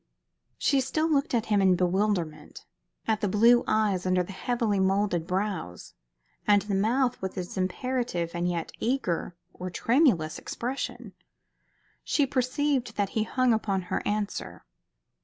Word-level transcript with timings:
She 0.57 0.81
still 0.81 1.07
looked 1.07 1.35
at 1.35 1.45
him 1.45 1.61
in 1.61 1.75
bewilderment, 1.75 2.65
at 3.07 3.21
the 3.21 3.27
blue 3.27 3.63
eyes 3.67 4.03
under 4.03 4.23
the 4.23 4.31
heavily 4.31 4.79
moulded 4.79 5.27
brows, 5.27 5.93
and 6.47 6.63
the 6.63 6.73
mouth 6.73 7.21
with 7.21 7.37
its 7.37 7.55
imperative, 7.55 8.31
and 8.33 8.49
yet 8.49 8.71
eager 8.79 9.35
or 9.53 9.69
tremulous? 9.69 10.39
expression. 10.39 11.13
She 12.03 12.25
perceived 12.25 12.95
that 12.95 13.09
he 13.09 13.21
hung 13.21 13.53
upon 13.53 13.83
her 13.93 14.01
answer. 14.03 14.65